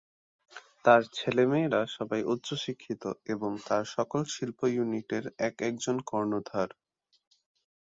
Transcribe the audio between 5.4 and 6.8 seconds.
এক একজন কর্ণধার।